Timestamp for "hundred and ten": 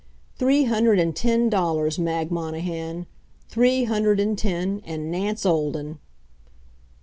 0.63-1.47, 3.83-4.81